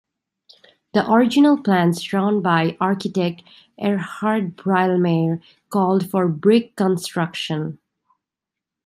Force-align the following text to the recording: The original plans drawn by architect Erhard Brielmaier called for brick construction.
The 0.95 1.07
original 1.11 1.61
plans 1.61 2.01
drawn 2.01 2.41
by 2.41 2.75
architect 2.81 3.43
Erhard 3.79 4.55
Brielmaier 4.55 5.43
called 5.69 6.09
for 6.09 6.27
brick 6.27 6.75
construction. 6.75 7.77